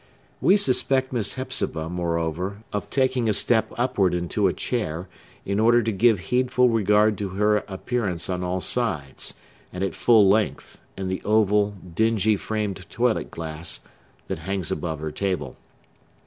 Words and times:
We 0.41 0.57
suspect 0.57 1.13
Miss 1.13 1.35
Hepzibah, 1.35 1.87
moreover, 1.87 2.63
of 2.73 2.89
taking 2.89 3.29
a 3.29 3.33
step 3.33 3.71
upward 3.77 4.15
into 4.15 4.47
a 4.47 4.51
chair, 4.51 5.07
in 5.45 5.59
order 5.59 5.83
to 5.83 5.91
give 5.91 6.17
heedful 6.31 6.69
regard 6.69 7.19
to 7.19 7.29
her 7.37 7.57
appearance 7.67 8.27
on 8.27 8.43
all 8.43 8.61
sides, 8.61 9.35
and 9.71 9.83
at 9.83 9.93
full 9.93 10.27
length, 10.27 10.79
in 10.97 11.07
the 11.07 11.21
oval, 11.23 11.75
dingy 11.93 12.35
framed 12.35 12.89
toilet 12.89 13.29
glass, 13.29 13.81
that 14.25 14.39
hangs 14.39 14.71
above 14.71 15.01
her 15.01 15.11
table. 15.11 15.55